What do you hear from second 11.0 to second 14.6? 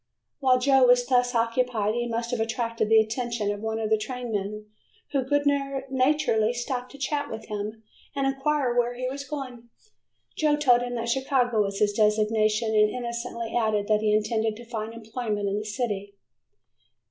Chicago was his destination, and innocently added that he intended